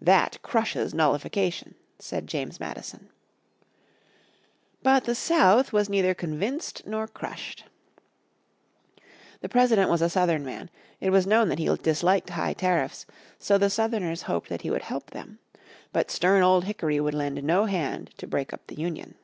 [0.00, 3.08] "That crushes nullification," said James Madison.
[4.82, 7.66] But the South was neither convinced nor crushed.
[9.42, 10.70] The President was a Southern man,
[11.00, 13.06] it was known that he disliked high tariffs,
[13.38, 15.38] so the Southerners hoped that he would help them.
[15.92, 19.14] But stern Old Hickory would lend no hand to break up the Union.